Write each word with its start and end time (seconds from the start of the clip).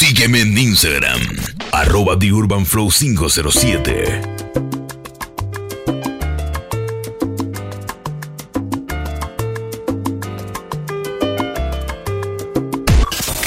Sígueme 0.00 0.40
en 0.40 0.56
Instagram, 0.56 1.20
arroba 1.72 2.16
TheUrbanFlow507. 2.18 4.22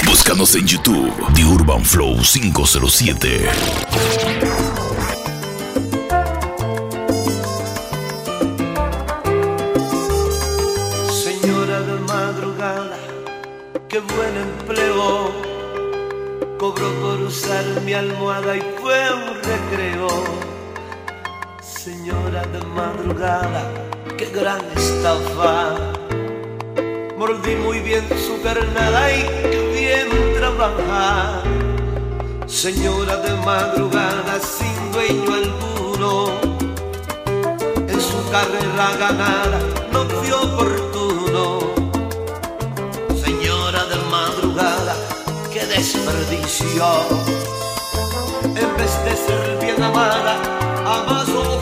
Búscanos 0.06 0.56
en 0.56 0.68
YouTube, 0.68 1.12
The 1.34 1.44
Urban 1.44 1.84
Flow 1.84 2.22
507. 2.22 3.50
Señora 11.10 11.80
de 11.80 12.00
madrugada, 12.02 13.00
qué 13.90 13.98
buen 13.98 14.38
empleo 14.38 15.43
cruzar 17.24 17.64
mi 17.86 17.94
almohada 17.94 18.58
y 18.58 18.62
fue 18.82 19.00
un 19.14 19.36
recreo. 19.52 20.08
Señora 21.62 22.44
de 22.48 22.60
madrugada, 22.66 23.64
qué 24.18 24.26
gran 24.26 24.60
estafa. 24.76 25.76
Mordí 27.18 27.56
muy 27.56 27.80
bien 27.80 28.04
su 28.10 28.42
carnada 28.42 29.02
y 29.10 29.22
qué 29.52 29.62
bien 29.74 30.34
trabaja. 30.38 31.42
Señora 32.46 33.16
de 33.18 33.34
madrugada, 33.46 34.34
sin 34.42 34.92
dueño 34.92 35.34
alguno, 35.34 36.28
en 37.88 38.02
su 38.02 38.20
carrera 38.32 38.88
ganada 39.00 39.73
desperdicio. 45.84 46.86
En 48.56 48.78
vez 48.78 48.94
de 49.04 49.18
ser 49.18 49.60
bien 49.60 49.84
amada, 49.84 50.38
amas 50.86 51.28
o 51.28 51.60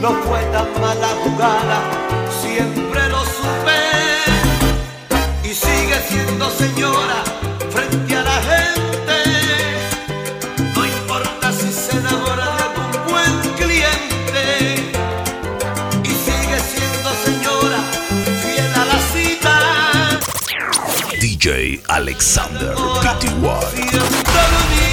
no 0.00 0.12
fue 0.24 0.40
tan 0.52 0.68
mala 0.80 1.08
jugada, 1.22 1.78
siempre 2.40 3.08
lo 3.08 3.20
supe. 3.24 3.80
Y 5.42 5.54
sigue 5.54 5.98
siendo 6.08 6.50
señora 6.50 7.24
frente 7.70 8.16
a 8.16 8.22
la 8.22 8.38
gente, 8.50 9.18
no 10.74 10.86
importa 10.86 11.52
si 11.52 11.72
se 11.72 11.96
enamora 11.96 12.46
de 12.56 12.62
algún 12.68 12.92
buen 13.10 13.34
cliente. 13.60 14.44
Y 16.04 16.12
sigue 16.26 16.58
siendo 16.72 17.08
señora 17.26 17.80
fiel 18.42 18.74
a 18.74 18.84
la 18.92 18.98
cita. 19.12 19.54
DJ 21.20 21.82
Alexander 21.88 22.74
Pty. 23.02 24.85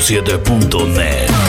107.net. 0.00 1.39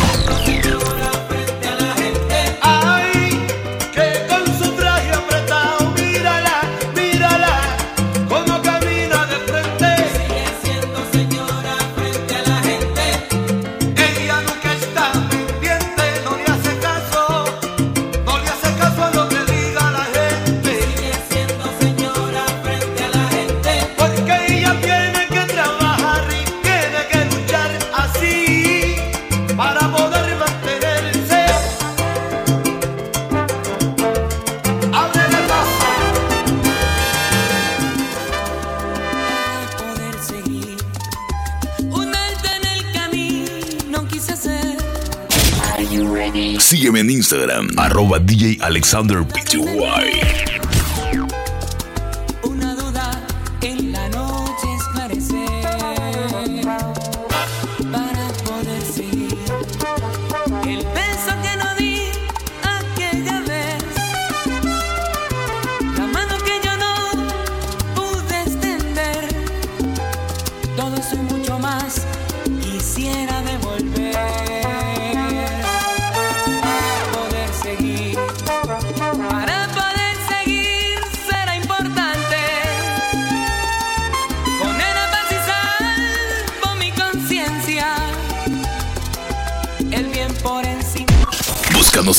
Instagram, 47.31 47.71
arroba 47.77 48.19
DJ 48.19 48.59
Alexander 48.59 49.23
Pty. 49.23 50.60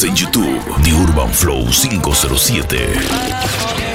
en 0.04 0.16
YouTube, 0.16 0.60
The 0.82 0.92
Urban 0.92 1.32
Flow 1.32 1.66
507. 1.66 3.91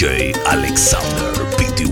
DJ 0.00 0.32
Alexander 0.46 1.44
PTY. 1.58 1.90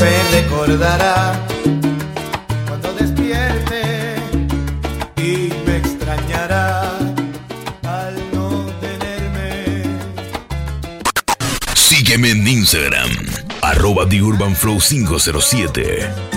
Me 0.00 0.22
recordará 0.32 1.53
arroba 13.74 14.06
The 14.06 14.20
Urban 14.20 14.54
Flow 14.54 14.78
507. 14.78 16.33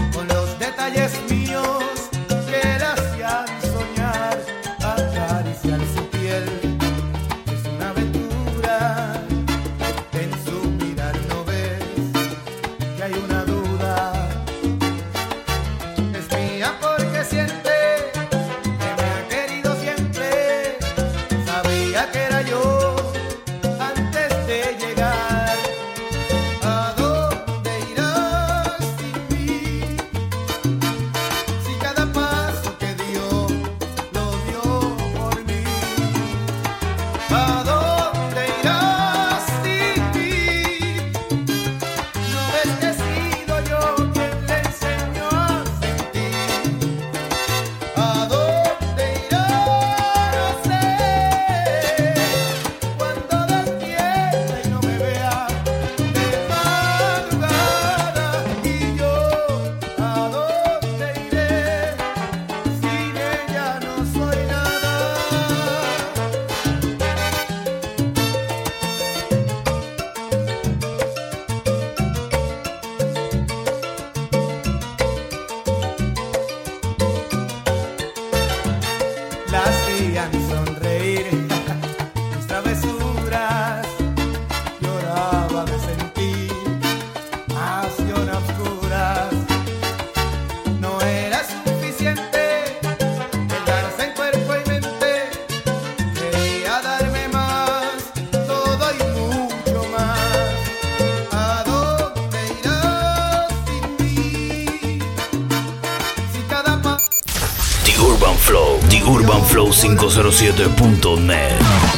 407.net. 110.32 111.97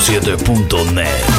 107.net. 0.00 1.29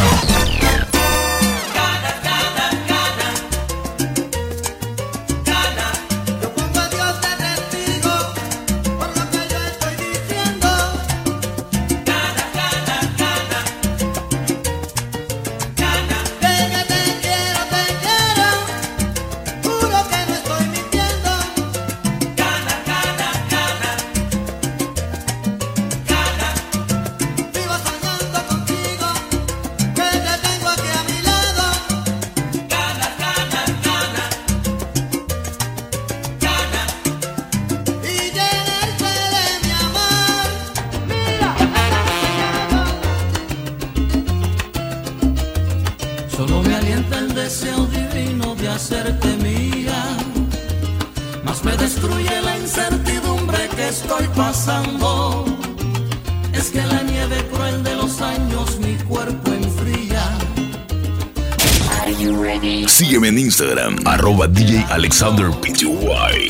Instagram, 63.61 63.95
arroba 64.05 64.47
DJ 64.47 64.83
Alexander 64.89 65.51
Pty. 65.51 66.49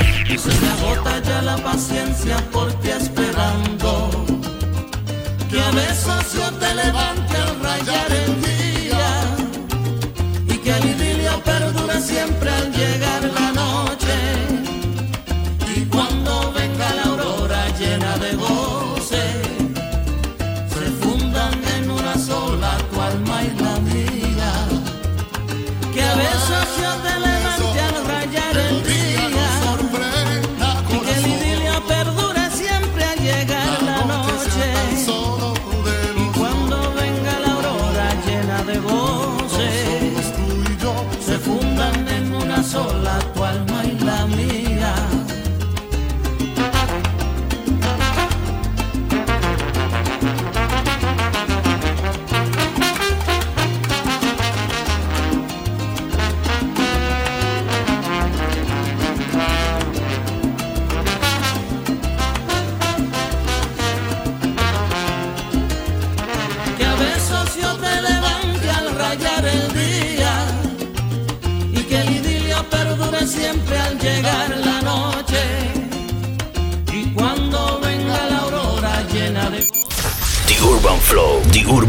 La 1.44 1.58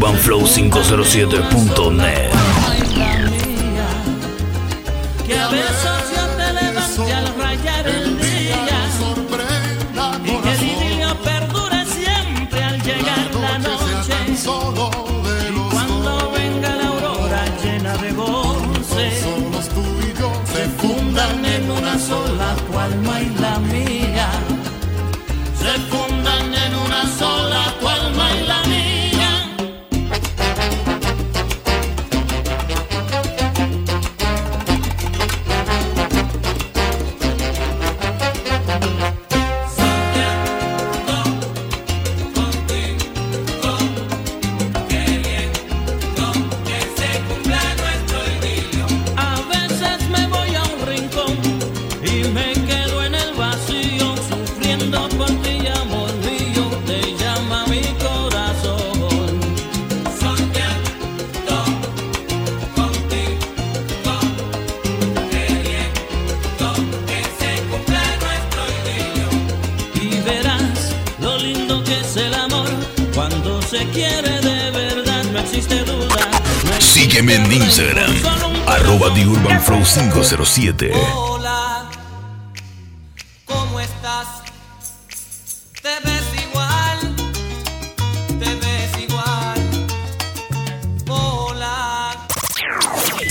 urbanflow507.net 0.03 2.42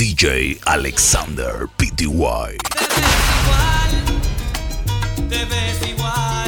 DJ 0.01 0.57
Alexander 0.65 1.67
PTY. 1.77 2.57
Te 2.57 2.85
ves 2.89 3.37
igual, 3.45 3.91
te 5.29 5.45
ves 5.45 5.89
igual. 5.89 6.40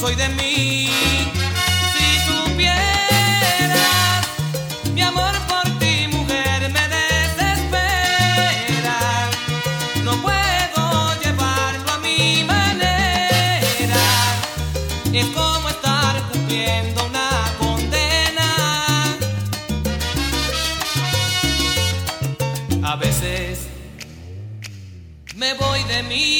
soy 0.00 0.14
de 0.14 0.28
mí. 0.30 0.88
Si 1.92 2.06
supieras, 2.28 4.22
mi 4.94 5.02
amor 5.02 5.34
por 5.48 5.64
ti, 5.78 6.06
mujer, 6.08 6.70
me 6.70 6.88
desespera. 6.96 8.98
No 10.04 10.12
puedo 10.22 11.20
llevarlo 11.22 11.92
a 11.92 11.98
mi 11.98 12.44
manera. 12.44 14.04
Es 15.12 15.26
como 15.26 15.68
estar 15.68 16.22
cumpliendo 16.30 17.04
una 17.06 17.28
condena. 17.58 18.48
A 22.82 22.96
veces 22.96 23.68
me 25.36 25.52
voy 25.54 25.82
de 25.84 26.02
mí. 26.04 26.31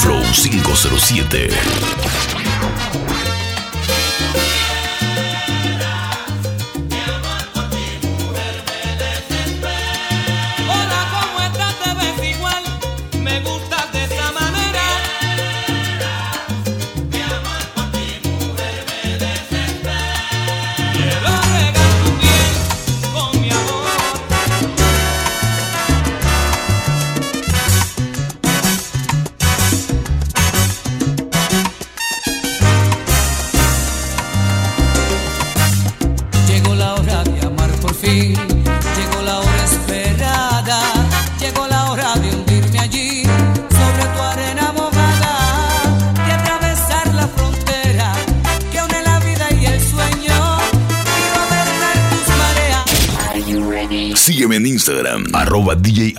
Flow 0.00 0.22
507. 0.22 2.45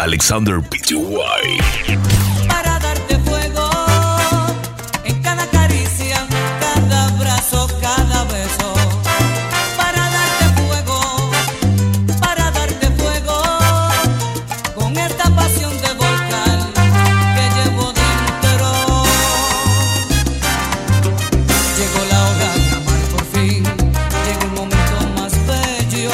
Alexander 0.08 0.62
Pty. 0.62 0.96
Para 2.48 2.80
darte 2.80 3.20
fuego 3.26 3.70
en 5.04 5.22
cada 5.22 5.46
caricia, 5.48 6.26
cada 6.62 7.08
abrazo, 7.08 7.68
cada 7.82 8.24
beso. 8.24 8.74
Para 9.76 10.10
darte 10.10 10.62
fuego, 10.62 11.30
para 12.22 12.50
darte 12.52 12.88
fuego 12.92 13.42
con 14.76 14.98
esta 14.98 15.30
pasión 15.36 15.74
de 15.82 15.94
volcán 15.96 16.72
que 17.36 17.44
llevo 17.58 17.92
dentro. 17.92 19.04
Llegó 21.78 22.02
la 22.10 22.20
hora 22.30 22.50
de 22.56 22.72
amar 22.78 23.02
por 23.12 23.26
fin, 23.34 23.62
llegó 24.26 24.46
un 24.46 24.56
momento 24.56 24.96
más 25.18 25.34
bello 25.46 26.12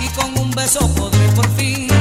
y 0.00 0.06
con 0.10 0.38
un 0.38 0.50
beso 0.52 0.88
podré 0.94 1.26
por 1.34 1.48
fin. 1.56 1.91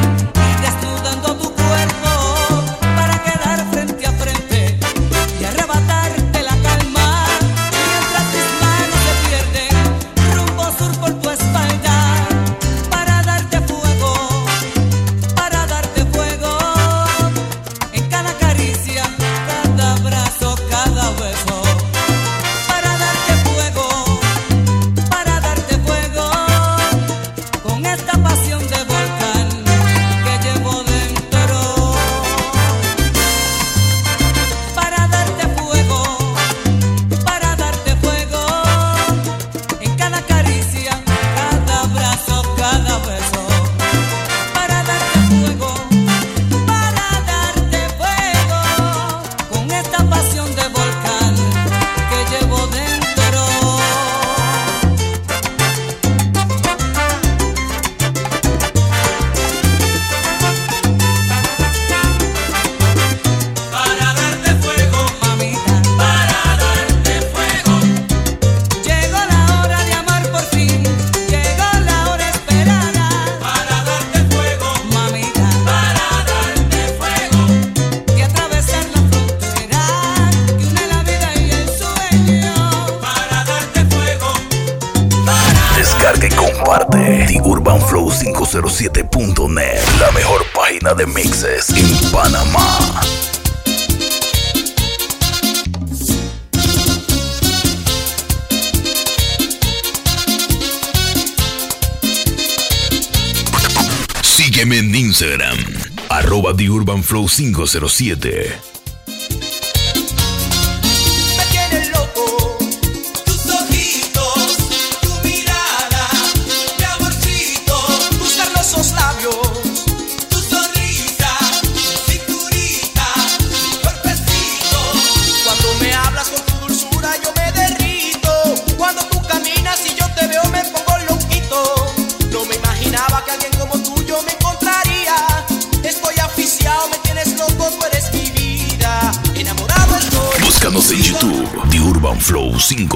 0507. 107.32 108.81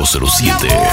007. 0.06 0.85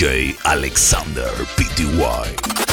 DJ 0.00 0.34
Alexander 0.46 1.28
PTY. 1.56 2.69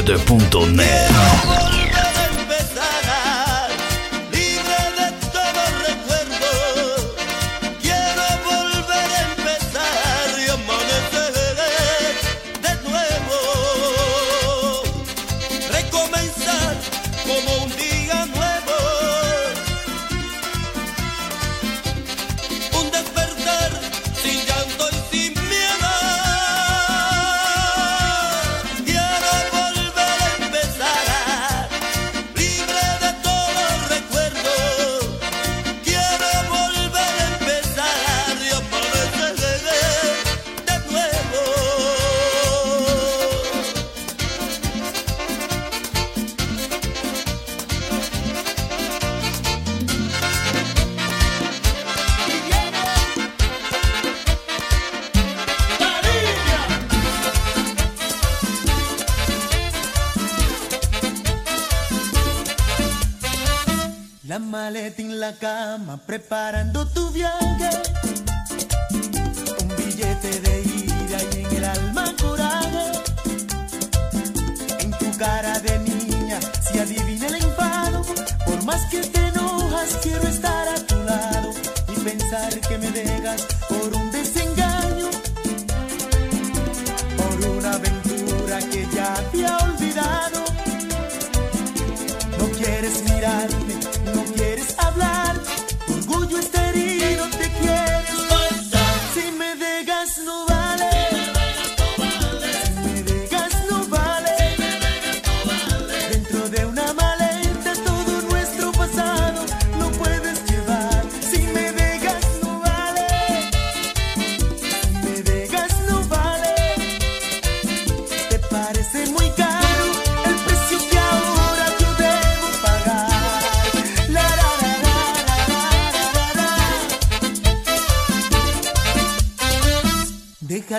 507.net. 0.00 1.81
la 65.92 65.98
cama 65.98 66.41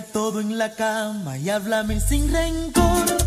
todo 0.02 0.42
en 0.42 0.58
la 0.58 0.74
cama 0.74 1.38
y 1.38 1.50
háblame 1.50 2.00
sin 2.00 2.32
rencor. 2.34 3.23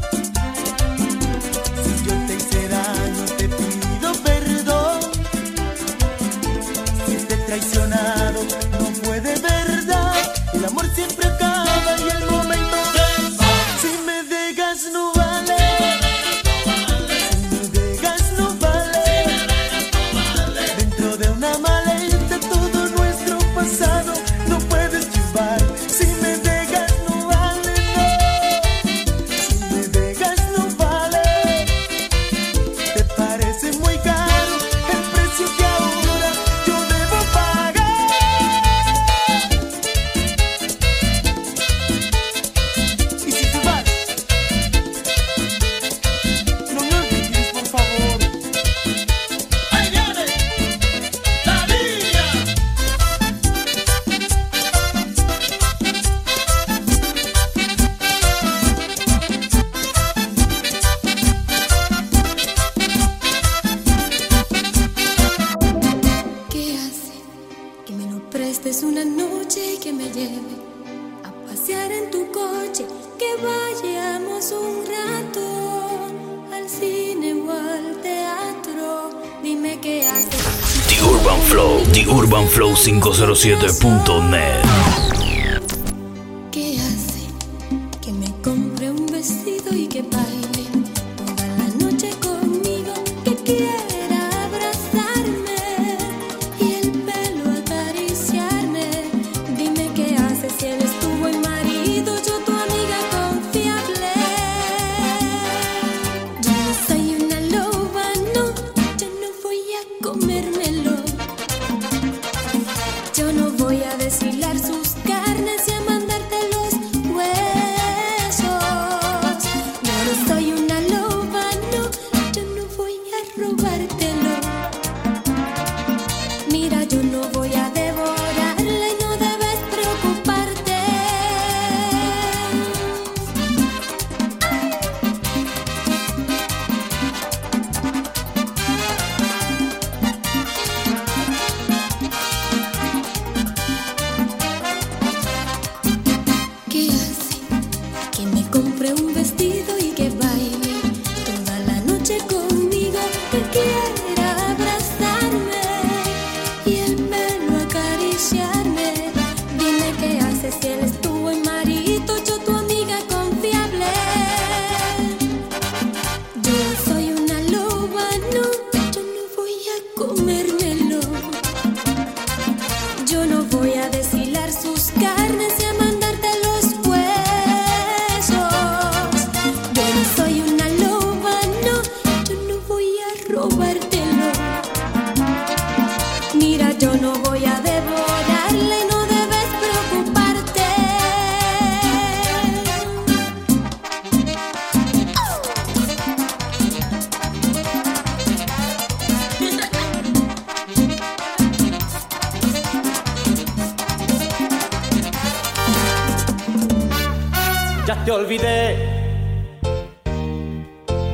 107. 83.36 84.15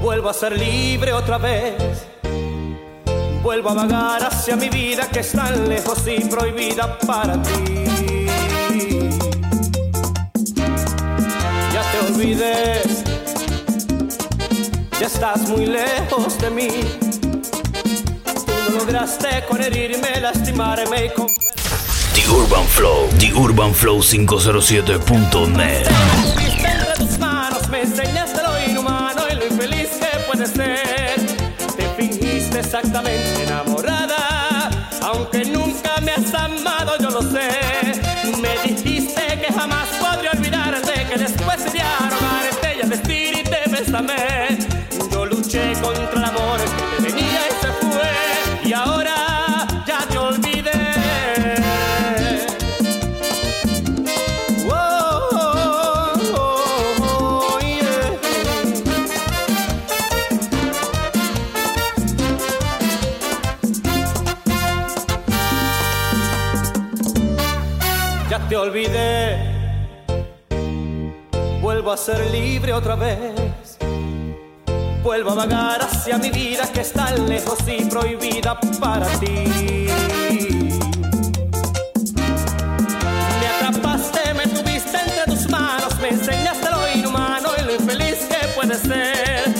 Vuelvo 0.02 0.28
a 0.28 0.35
ser 0.35 0.59
libre 0.59 1.12
otra 1.12 1.38
vez. 1.38 2.07
Vuelvo 3.42 3.70
a 3.70 3.74
vagar 3.74 4.22
hacia 4.22 4.57
mi 4.57 4.68
vida 4.68 5.09
que 5.09 5.20
es 5.20 5.33
tan 5.33 5.68
lejos 5.68 6.07
y 6.07 6.20
prohibida 6.24 6.98
para 6.98 7.40
ti. 7.42 7.87
Ya 11.72 11.83
te 11.90 11.98
olvidé. 12.12 12.83
Ya 15.00 15.07
estás 15.07 15.48
muy 15.48 15.66
lejos 15.66 16.38
de 16.38 16.50
mí. 16.50 16.68
Tú 18.22 18.70
no 18.70 18.78
lograste 18.78 19.44
con 19.48 19.61
herirme, 19.61 20.20
lastimarme 20.20 21.07
y 21.07 21.11
con... 21.11 21.26
The 22.14 22.28
Urban 22.28 22.64
Flow, 22.66 23.09
The 23.18 23.33
Urban 23.35 23.74
Flow 23.74 24.00
507.net 24.00 25.88
me 27.72 27.80
enseñaste 27.80 28.42
lo 28.42 28.70
inhumano 28.70 29.22
y 29.30 29.35
lo 29.35 29.46
infeliz 29.46 29.88
que 29.98 30.18
puede 30.26 30.46
ser. 30.46 31.16
Te 31.74 31.85
fingiste 31.96 32.61
exactamente 32.61 33.44
enamorada, 33.44 34.68
aunque 35.00 35.46
nunca 35.46 35.98
me 36.02 36.12
has 36.12 36.35
amado, 36.35 36.98
yo 37.00 37.08
lo 37.08 37.22
sé. 37.22 37.48
Me 38.42 38.68
dijiste 38.68 39.22
que 39.40 39.52
jamás 39.54 39.88
podría 39.98 40.32
olvidarte, 40.32 41.06
que 41.08 41.16
después 41.16 41.66
iría 41.66 41.96
a 41.96 42.11
rogarte 42.11 42.76
y 42.76 42.82
a 42.82 42.87
vestir 42.87 43.38
y 43.38 43.42
te 43.42 43.70
besame. 43.70 44.62
vuelvo 71.92 72.02
a 72.02 72.16
ser 72.16 72.31
libre 72.31 72.72
otra 72.72 72.94
vez. 72.94 73.76
Vuelvo 75.02 75.33
a 75.33 75.35
vagar 75.35 75.83
hacia 75.83 76.16
mi 76.16 76.31
vida 76.31 76.66
que 76.72 76.81
está 76.81 77.11
lejos 77.11 77.59
y 77.66 77.85
prohibida 77.85 78.59
para 78.81 79.07
ti. 79.20 79.44
Me 83.40 83.46
atrapaste, 83.59 84.33
me 84.33 84.46
tuviste 84.46 84.98
entre 85.00 85.24
tus 85.26 85.50
manos, 85.50 85.94
me 86.00 86.09
enseñaste 86.09 86.70
lo 86.70 86.98
inhumano 86.98 87.50
y 87.59 87.62
lo 87.62 87.74
infeliz 87.74 88.20
que 88.31 88.46
puede 88.55 88.74
ser. 88.74 89.52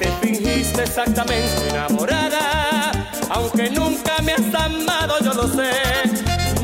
Te 0.00 0.08
fingiste 0.20 0.82
exactamente 0.82 1.68
enamorada, 1.70 2.90
aunque 3.30 3.70
nunca 3.70 4.14
me 4.22 4.32
has 4.32 4.54
amado, 4.54 5.14
yo 5.22 5.34
lo 5.34 5.46
sé. 5.48 5.70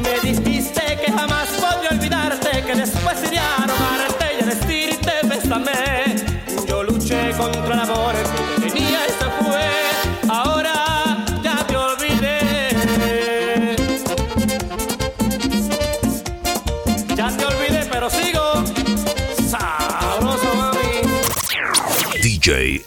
Me 0.03 0.19
dijiste 0.29 0.83
que 1.05 1.13
jamás 1.13 1.47
podría 1.61 1.91
olvidarte, 1.91 2.63
que 2.65 2.75
después 2.75 3.23
iría 3.25 3.62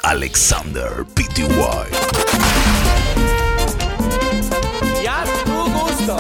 Alexander 0.04 1.04
Pty. 1.16 1.42
Y 5.02 5.08
a 5.08 5.24
tu 5.44 5.72
gusto. 5.72 6.18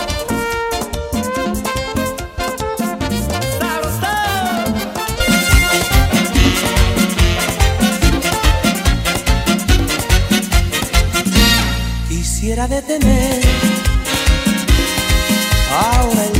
Quisiera 12.09 12.67
detener 12.67 13.43
ahora 15.71 16.25
el 16.25 16.34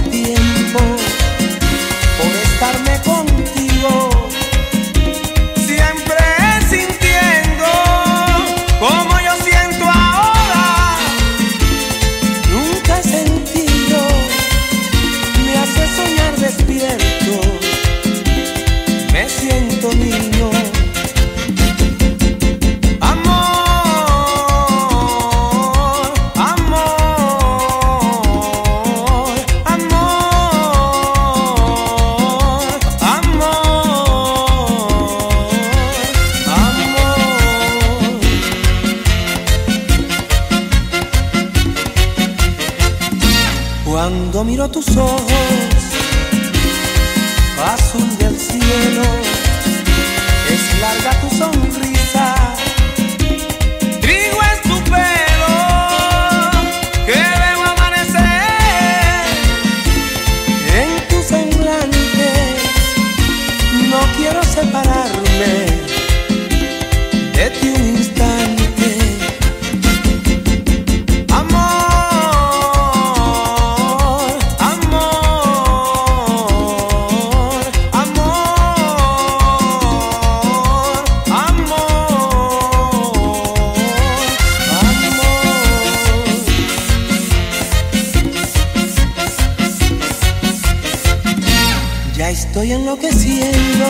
Estoy 92.56 92.72
enloqueciendo. 92.72 93.86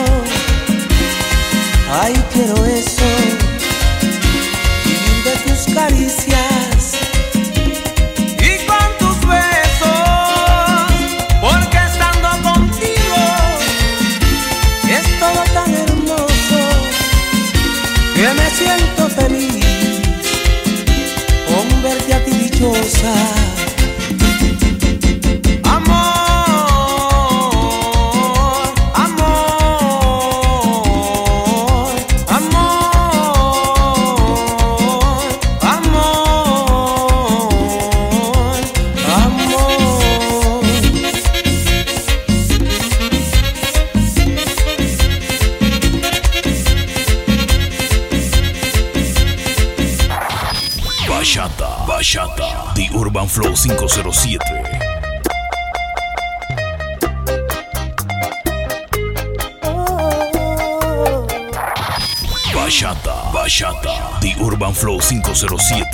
Ay, 1.88 2.14
quiero 2.32 2.66
eso. 2.66 3.04
Vivir 4.84 5.22
de 5.22 5.36
tus 5.46 5.72
caricias. 5.72 6.96
Y 8.40 8.66
con 8.66 8.98
tus 8.98 9.20
besos. 9.28 9.92
Porque 11.40 11.76
estando 11.76 12.28
contigo. 12.42 13.22
Es 14.90 15.20
todo 15.20 15.44
tan 15.54 15.72
hermoso. 15.72 16.60
Que 18.16 18.34
me 18.34 18.50
siento 18.50 19.08
feliz. 19.10 19.64
Con 21.46 21.82
verte 21.84 22.14
a 22.14 22.24
ti 22.24 22.32
dichosa. 22.32 23.55
507 65.36 65.85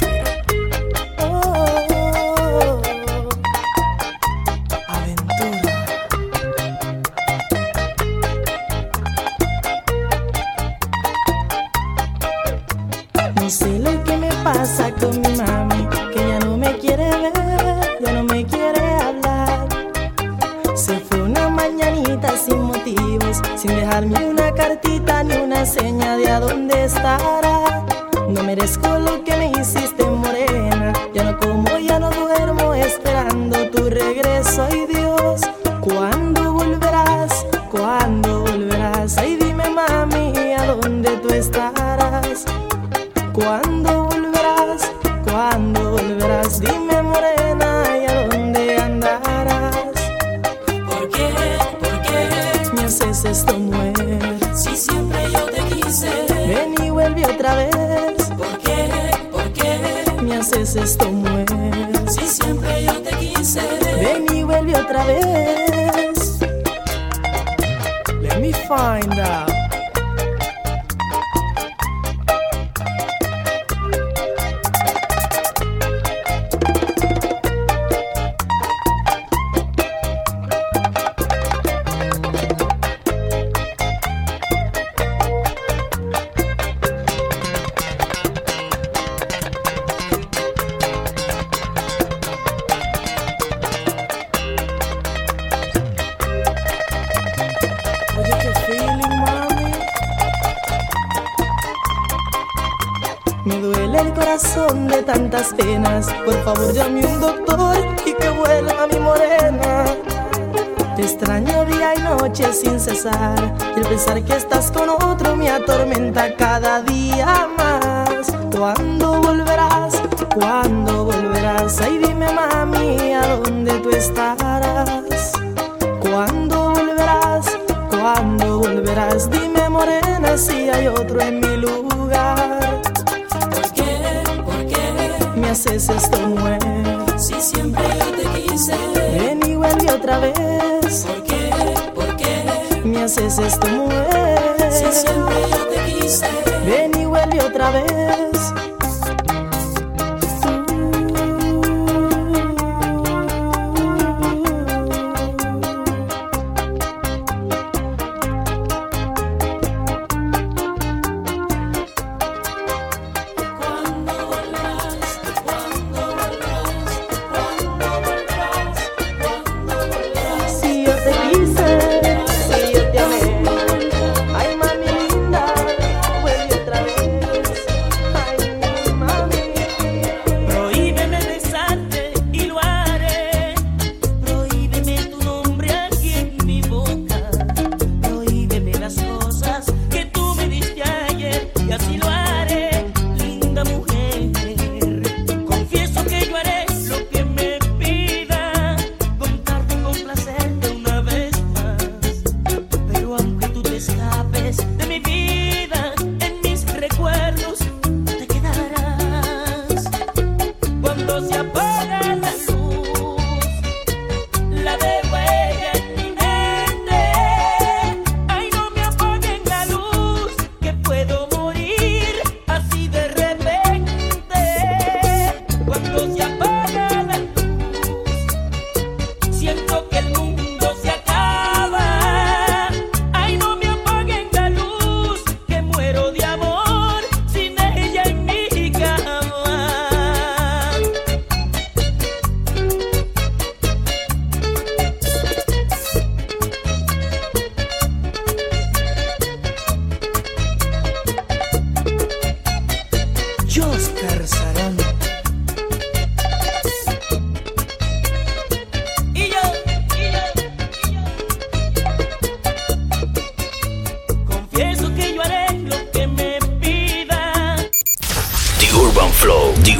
mereces 143.36 143.58
tu 143.60 143.68
mujer. 143.68 144.70
Si 144.70 144.92
siempre 144.92 145.34
yo 145.50 145.66
te 145.68 145.92
quise, 145.92 146.26
ven 146.66 146.92
y 147.00 147.04
vuelve 147.04 147.40
otra 147.40 147.70
vez. 147.70 148.31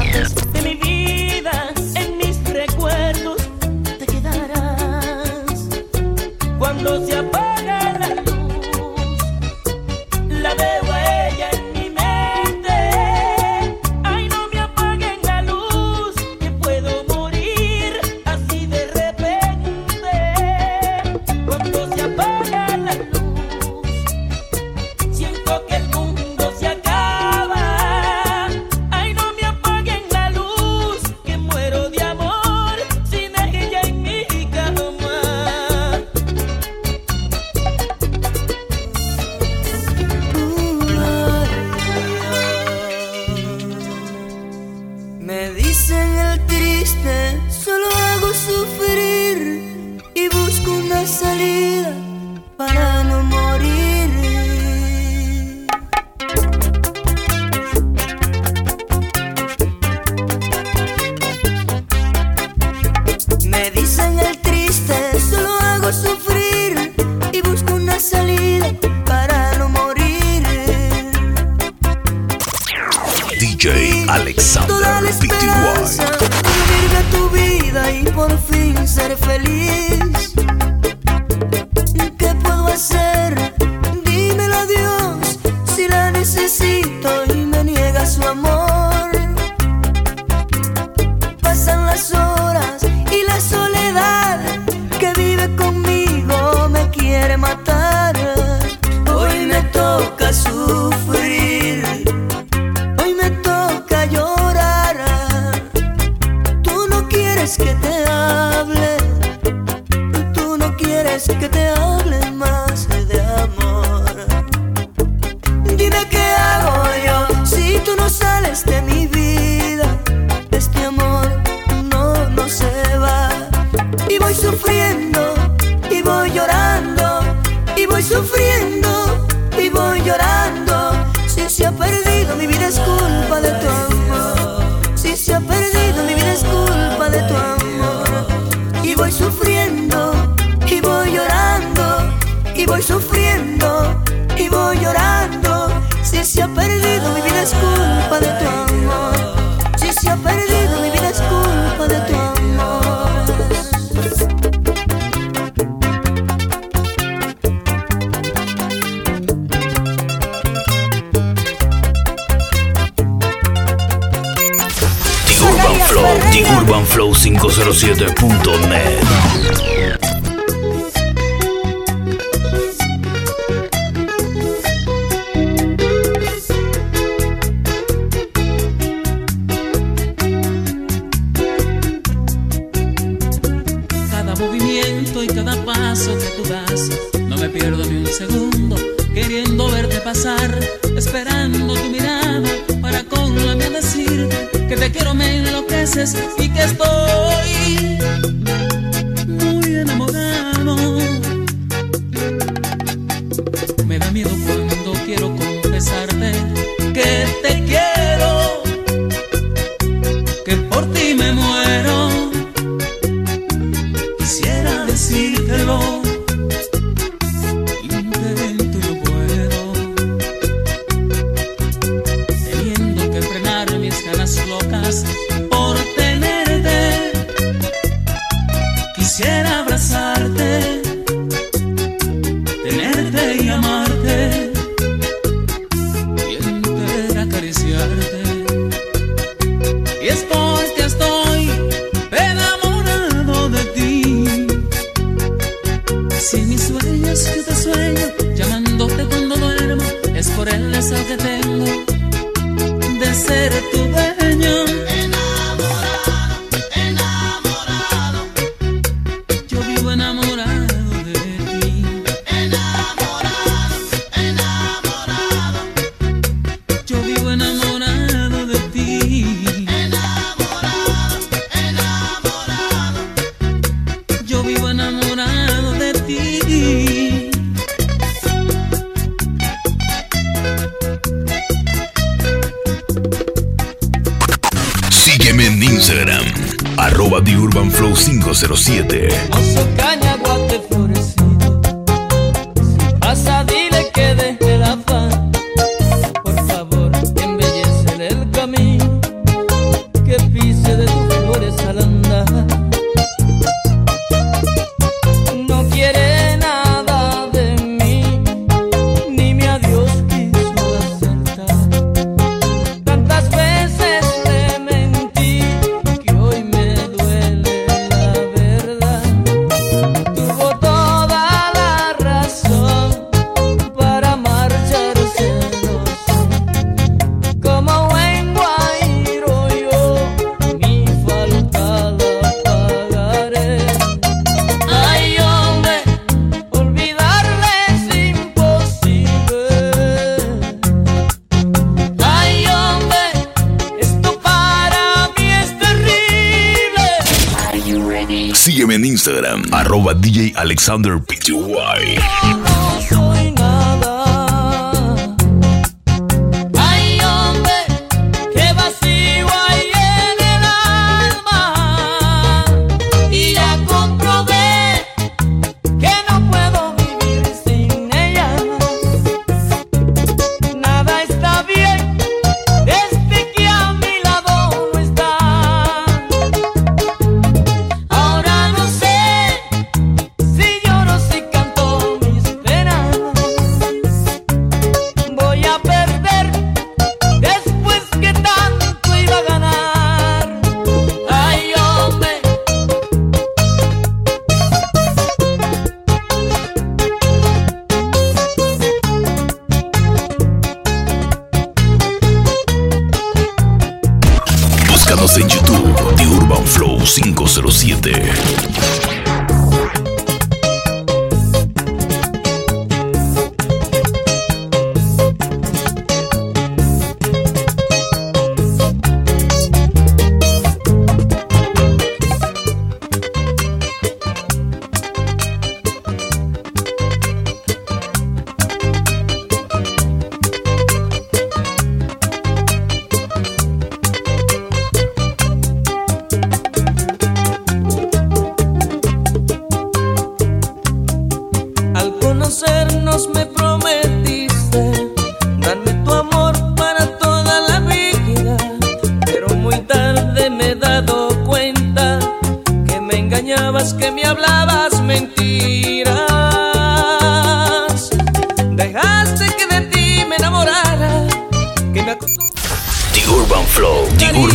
Arroba 349.53 349.95
DJ 349.95 350.35
Alexander 350.37 350.99
Pty. 350.99 352.40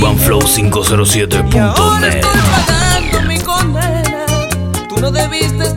OneFlow507.net. 0.06 2.26
Tú 4.88 5.02
no 5.02 5.12
debiste 5.12 5.75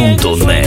TheUrbanFlow507.net 0.00 0.59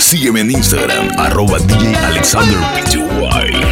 Sígueme 0.00 0.40
en 0.40 0.50
Instagram, 0.52 1.08
arroba 1.18 1.58
DJ 1.58 1.96
Alexander 1.96 2.58
Pty. 2.74 3.63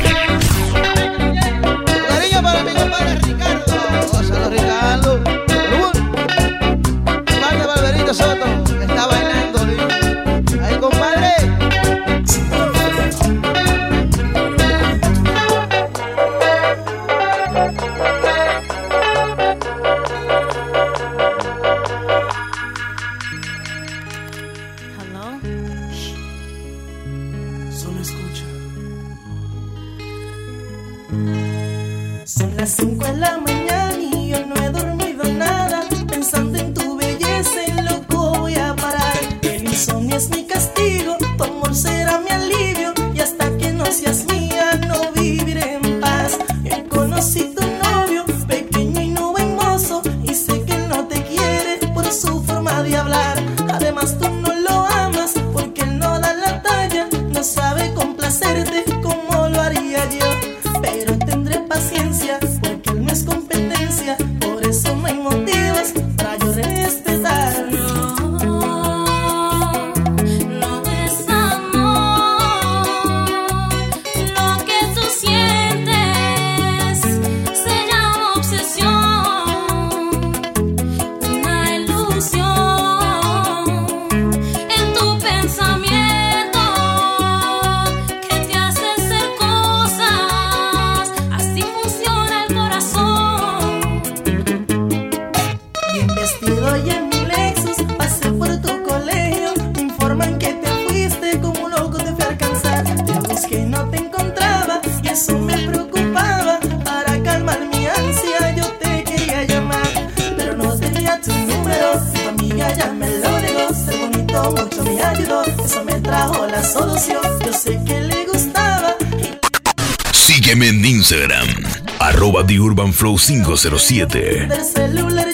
The 122.47 122.59
Urban 122.59 122.93
Flow 122.93 123.16
507. 123.16 125.31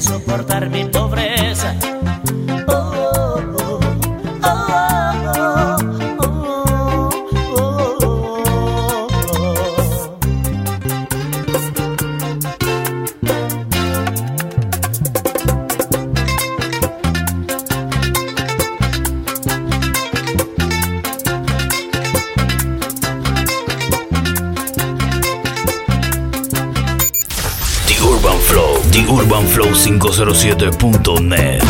soportar 0.00 0.68
mi 0.70 0.84
pobre 0.84 1.27
107.net. 30.38 31.60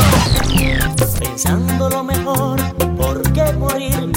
Pensando 1.19 1.89
lo 1.89 2.05
mejor, 2.05 2.61
¿por 2.99 3.23
qué 3.33 3.51
morir? 3.55 4.13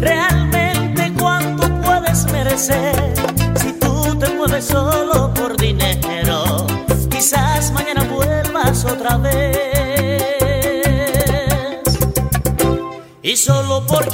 Realmente 0.00 1.12
cuánto 1.16 1.68
puedes 1.80 2.24
merecer 2.32 3.14
si 3.54 3.72
tú 3.78 4.16
te 4.18 4.28
mueves 4.30 4.64
solo 4.64 5.32
por 5.32 5.56
dinero. 5.56 6.66
Quizás 7.08 7.70
mañana 7.70 8.02
vuelvas 8.12 8.84
otra 8.84 9.16
vez. 9.16 9.62
Y 13.22 13.36
solo 13.36 13.86
porque 13.86 14.13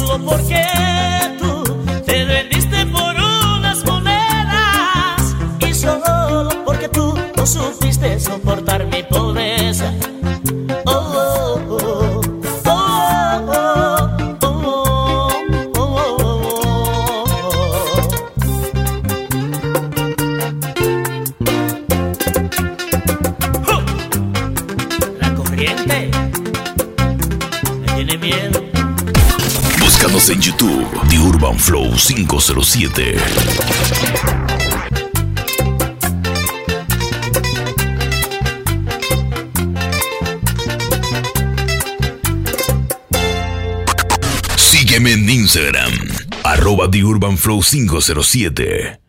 louvor 0.00 0.49
número 32.60 33.16
Sígueme 44.56 45.12
en 45.12 45.30
Instagram, 45.30 45.92
arroba 46.44 46.90
TheUrbanFlow507. 46.90 48.99